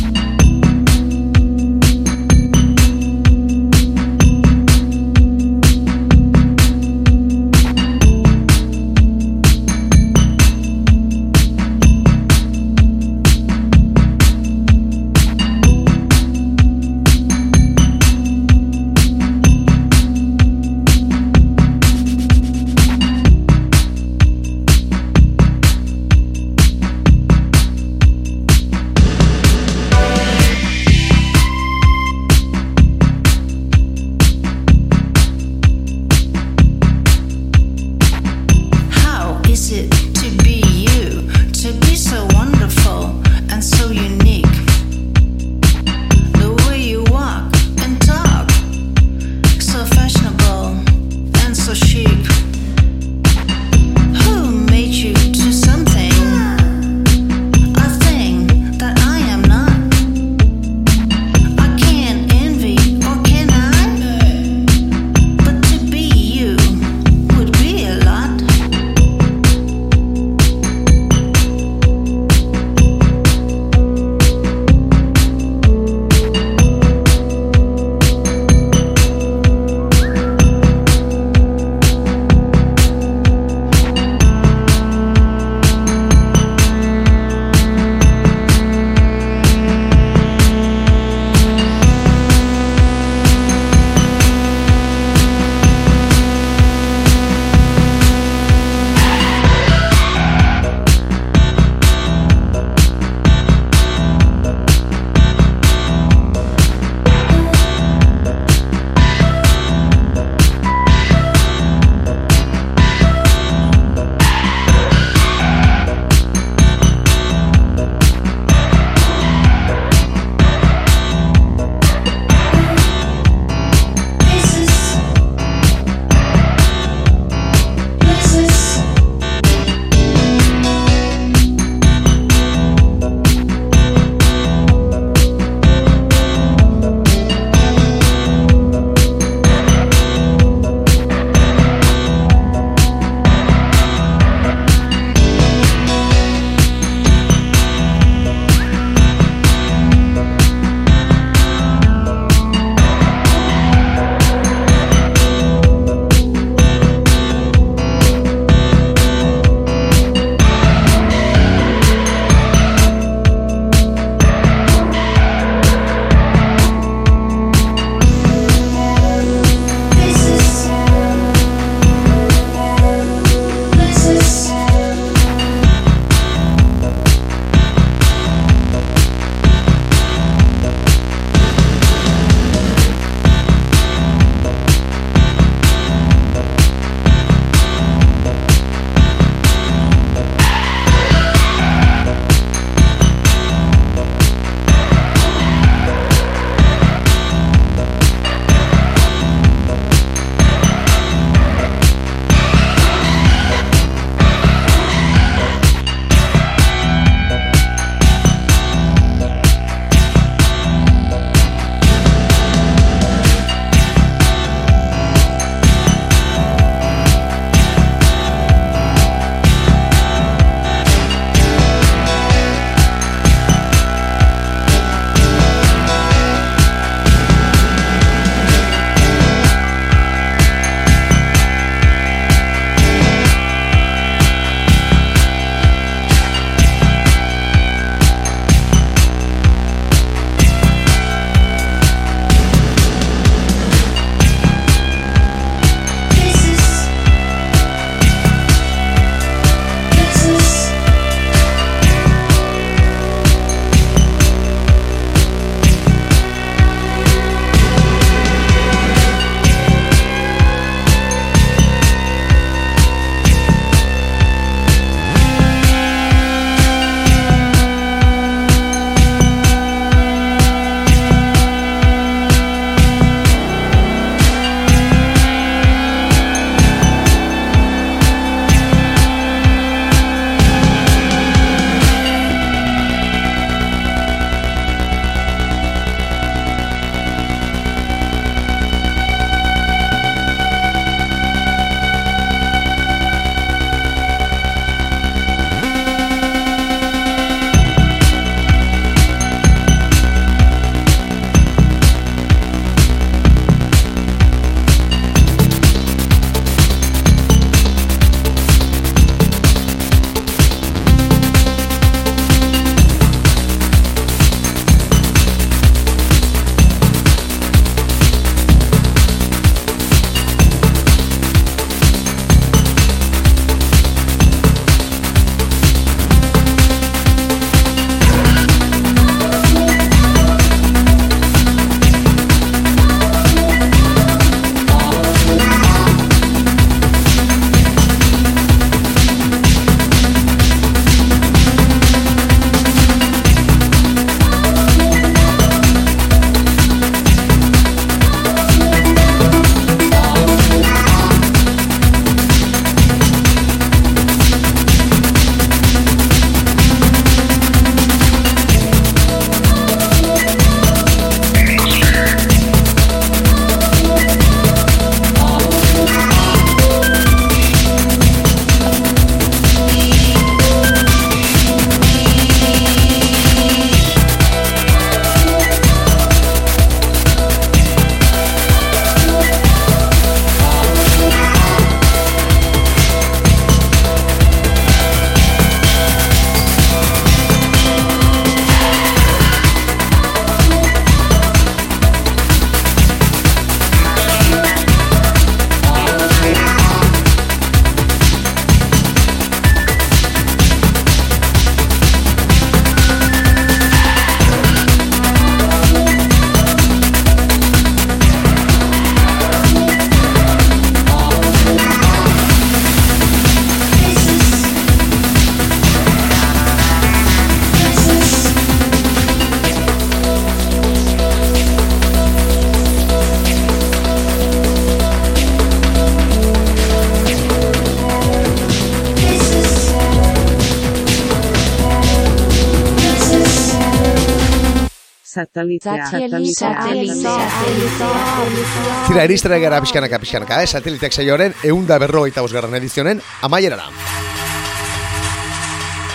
Tira, 438.87 439.03
eristera 439.03 439.39
gara 439.41 439.59
pixkanaka, 439.63 439.99
pixkanaka, 440.03 440.43
eh? 440.43 440.47
Sateliteak 440.47 440.93
saioaren 440.93 441.33
eunda 441.49 441.79
berrogeita 441.81 442.21
bosgarren 442.21 442.55
edizionen 442.61 443.01
amaierara. 443.25 443.69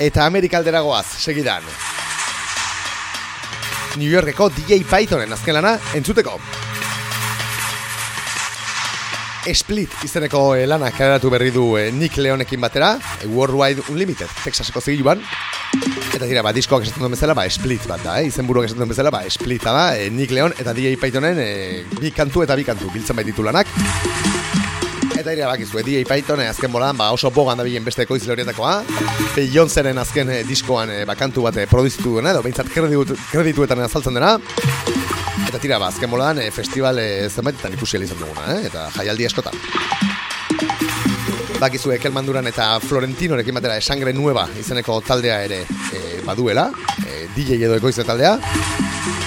Eta 0.02 0.26
Amerikaldera 0.26 0.80
goaz, 0.82 1.07
segidan. 1.22 1.62
New 3.96 4.11
Yorkeko 4.11 4.50
DJ 4.50 4.82
Pythonen 4.90 5.32
azken 5.32 5.55
lana 5.61 5.78
entzuteko. 5.94 6.38
Split 9.53 9.92
izeneko 10.07 10.55
eh, 10.57 10.64
lana 10.66 10.88
kaleratu 10.95 11.28
berri 11.32 11.51
du 11.53 11.74
eh, 11.76 11.90
Nick 11.92 12.16
Leonekin 12.16 12.62
batera, 12.62 12.95
eh, 13.20 13.28
Worldwide 13.28 13.84
Unlimited, 13.92 14.30
Texaseko 14.45 14.80
zigiluan. 14.80 15.20
Eta 16.14 16.28
dira, 16.30 16.45
ba, 16.47 16.53
diskoak 16.55 16.86
esaten 16.86 17.03
duen 17.03 17.12
bezala, 17.12 17.34
ba, 17.36 17.45
Split 17.51 17.84
bat 17.90 18.05
da, 18.07 18.20
eh? 18.22 18.30
izenburuak 18.30 18.68
esaten 18.68 18.80
duen 18.80 18.92
bezala, 18.95 19.12
ba, 19.12 19.24
Splita 19.28 19.74
da, 19.74 19.84
eh, 19.99 20.09
Nick 20.14 20.32
Leon 20.32 20.55
eta 20.57 20.72
DJ 20.72 20.97
Pythonen 21.03 21.40
eh, 21.42 21.84
bi 21.99 22.14
kantu 22.14 22.47
eta 22.47 22.57
bi 22.57 22.64
kantu, 22.64 22.88
biltzen 22.95 23.18
baititu 23.18 23.45
lanak. 23.45 23.68
Eta 25.14 25.32
dira, 25.32 25.47
bakizu, 25.51 25.82
DJ 25.84 26.07
Python 26.09 26.40
eh, 26.45 26.49
azken 26.53 26.72
bolan, 26.72 26.97
ba, 26.97 27.11
oso 27.16 27.30
bogan 27.34 27.61
da 27.61 27.66
bilen 27.66 27.84
beste 27.84 28.07
ekoizle 28.07 28.32
horietakoa. 28.34 28.74
Beyoncéren 29.36 29.99
azken 30.01 30.30
eh, 30.30 30.42
diskoan 30.49 30.92
eh, 30.92 31.05
ba, 31.09 31.18
kantu 31.18 31.49
bat 31.49 31.61
eh, 31.61 31.68
produzitu 31.70 32.16
duena, 32.16 32.32
edo 32.32 32.45
behintzat 32.47 32.72
kreditu, 32.72 33.18
kredituetan 33.30 33.84
azaltzen 33.84 34.20
dena. 34.20 34.36
Eta 35.55 35.62
tira, 35.62 35.76
ba, 35.78 35.86
azken 35.86 36.11
bolan, 36.11 36.40
eh, 36.42 36.50
festival 36.50 36.98
eh, 36.98 37.28
zenbaitetan 37.30 37.76
ikusi 37.76 38.00
izan 38.02 38.18
duguna, 38.18 38.57
eh? 38.57 38.64
eta 38.66 38.88
jaialdi 38.90 39.28
askotan. 39.28 39.55
Bakizu 41.61 41.92
Ekel 41.94 42.11
Manduran 42.11 42.50
eta 42.50 42.80
Florentinorekin 42.82 43.55
batera 43.55 43.76
Esangre 43.78 44.12
Nueva 44.12 44.48
izeneko 44.59 44.98
taldea 45.07 45.36
ere 45.46 45.61
e, 45.94 46.00
baduela, 46.26 46.66
e, 47.07 47.28
DJ 47.36 47.62
edo 47.68 47.78
ekoizle 47.78 48.02
taldea. 48.02 48.34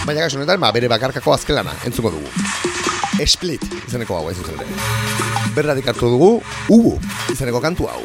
Baina 0.04 0.26
kasu 0.26 0.42
honetan, 0.42 0.60
ba, 0.60 0.74
bere 0.76 0.92
bakarkako 0.92 1.32
azkelana 1.32 1.72
entzuko 1.88 2.12
dugu. 2.12 2.28
Split 3.24 3.64
izeneko 3.88 4.20
hau 4.20 4.28
ez 4.28 4.36
zuzen 4.36 4.60
ere. 4.60 5.48
Berratik 5.56 5.88
hartu 5.94 6.12
dugu, 6.12 6.34
Ugu 6.68 6.98
izeneko 7.32 7.64
kantu 7.64 7.88
hau. 7.88 8.04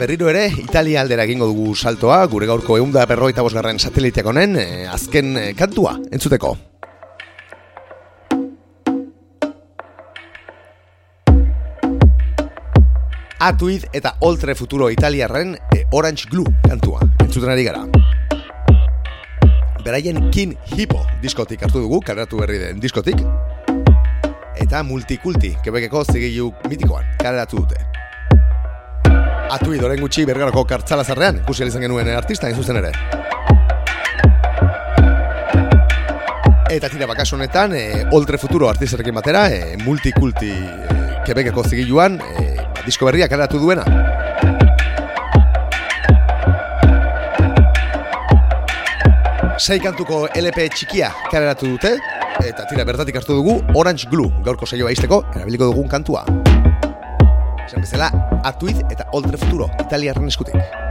Berriro 0.00 0.30
ere, 0.30 0.46
Italia 0.56 1.02
aldera 1.02 1.26
egingo 1.28 1.44
dugu 1.50 1.74
saltoa, 1.76 2.22
gure 2.32 2.46
gaurko 2.48 2.78
eunda 2.80 3.02
berroita 3.04 3.42
bosgarren 3.44 3.76
sateliteak 3.78 4.30
honen, 4.30 4.56
eh, 4.56 4.86
azken 4.88 5.36
eh, 5.36 5.50
kantua, 5.58 5.98
entzuteko. 6.08 6.54
Atuid 13.40 13.86
eta 13.92 14.14
Oltre 14.24 14.54
Futuro 14.54 14.88
Italiarren 14.88 15.54
eh, 15.76 15.84
Orange 15.92 16.32
Glue 16.32 16.48
kantua, 16.64 17.04
entzuten 17.20 17.52
ari 17.52 17.68
gara. 17.68 17.84
Beraien 19.84 20.30
Kin 20.32 20.56
Hippo 20.72 21.04
diskotik 21.20 21.68
hartu 21.68 21.84
dugu, 21.84 22.00
kaleratu 22.00 22.40
berri 22.40 22.56
den 22.64 22.80
diskotik. 22.80 23.20
Eta 24.56 24.82
Multikulti, 24.82 25.58
Quebeceko 25.60 26.06
zigilu 26.08 26.54
mitikoan, 26.72 27.04
kaleratu 27.20 27.64
dute. 27.64 27.89
Atui 29.50 29.80
doren 29.82 29.98
gutxi 29.98 30.22
bergarako 30.28 30.62
kartzala 30.62 31.02
zarrean, 31.02 31.40
ikusi 31.40 31.64
izan 31.66 31.82
genuen 31.82 32.06
artista 32.14 32.46
hain 32.46 32.54
zuzen 32.54 32.76
ere. 32.78 32.92
Eta 36.70 36.86
tira 36.86 37.08
bakaso 37.10 37.34
honetan, 37.34 37.74
e, 37.74 38.04
Oltre 38.14 38.38
Futuro 38.38 38.68
artisterekin 38.70 39.16
batera, 39.16 39.48
e, 39.50 39.74
multikulti 39.82 40.52
e, 40.54 40.98
Quebeceko 41.26 41.64
zigiluan, 41.66 42.20
e, 42.22 42.44
disko 42.84 43.10
berria 43.10 43.26
kaleratu 43.26 43.58
duena. 43.58 43.82
Sei 49.58 49.80
kantuko 49.82 50.28
LP 50.30 50.70
txikia 50.76 51.10
kaleratu 51.26 51.74
dute, 51.74 51.96
eta 52.46 52.70
tira 52.70 52.86
bertatik 52.86 53.18
hartu 53.18 53.34
dugu 53.42 53.58
Orange 53.74 54.06
Glue, 54.14 54.30
gaurko 54.46 54.70
saioa 54.70 54.94
izteko, 54.94 55.24
erabiliko 55.34 55.72
dugun 55.74 55.90
kantua. 55.90 56.22
Esan 57.70 57.84
bezala, 57.84 58.08
Atuid 58.42 58.80
eta 58.90 59.06
Oltre 59.14 59.38
Futuro, 59.38 59.70
italiarren 59.86 60.26
eskutik. 60.26 60.89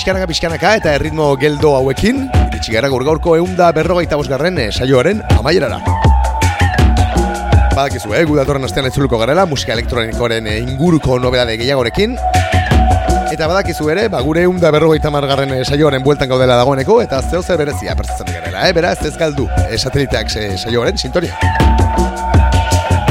Pixkanaka, 0.00 0.26
pixkanaka 0.30 0.68
eta 0.78 0.92
erritmo 0.96 1.26
geldo 1.36 1.74
hauekin, 1.76 2.22
iritsi 2.46 2.72
gara 2.72 2.88
gaur 2.88 3.02
gaurko 3.04 3.34
eunda 3.36 3.66
berrogeita 3.76 4.16
bosgarren 4.16 4.56
eh, 4.56 4.70
saioaren 4.72 5.20
amaierara. 5.34 5.76
Badakizu, 7.74 8.14
eh, 8.16 8.22
gu 8.24 8.38
datorren 8.38 8.64
astean 8.64 8.88
entzuluko 8.88 9.20
garela, 9.20 9.44
musika 9.44 9.74
elektronikoaren 9.76 10.48
eh, 10.48 10.56
inguruko 10.62 11.18
nobedade 11.20 11.58
gehiagorekin, 11.60 12.16
Eta 13.30 13.46
badakizu 13.46 13.92
ere, 13.92 14.06
ba, 14.10 14.22
gure 14.24 14.42
eunda 14.48 14.72
berrogeita 14.72 15.12
margarren 15.12 15.52
eh, 15.54 15.60
saioaren 15.68 16.02
bueltan 16.02 16.32
gaudela 16.32 16.56
dagoeneko, 16.58 16.96
eta 17.04 17.20
zeo 17.20 17.44
zer 17.44 17.60
berezia 17.60 17.92
pertzatzen 17.94 18.32
garela, 18.32 18.64
eh? 18.66 18.72
beraz 18.74 18.96
ez 19.04 19.12
galdu 19.20 19.46
eh, 19.68 19.76
sateliteak 19.76 20.32
eh, 20.40 20.48
saioaren 20.56 20.96
sintonia. 20.98 21.36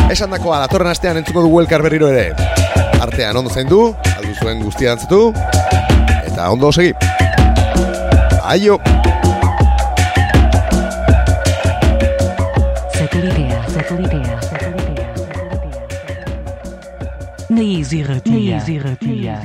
Esan 0.10 0.34
dakoa, 0.34 0.64
datorren 0.66 0.90
astean 0.90 1.22
entzuko 1.22 1.46
dugu 1.46 1.62
elkar 1.62 1.86
berriro 1.86 2.10
ere. 2.10 2.34
Artean 3.00 3.38
ondo 3.40 3.54
zain 3.54 3.70
du, 3.70 3.94
aldu 4.18 4.36
zuen 4.42 4.66
guztia 4.66 4.98
dantzatu, 4.98 5.30
eta 6.40 6.52
ondo 6.52 6.72
segi. 6.72 6.94
Aio! 8.44 8.80
Satelitea, 12.94 13.60
satelitea, 13.68 14.42
satelitea, 14.42 15.10
satelitea. 15.16 15.90
Na 17.50 17.62
Easy 17.62 18.04
Ratia. 18.04 18.34
Na 18.34 18.56
Easy 18.56 18.80
Ratia. 18.80 19.42